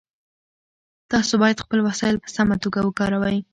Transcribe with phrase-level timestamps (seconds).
[1.11, 3.37] تاسو باید خپل وسایل په سمه توګه وکاروئ.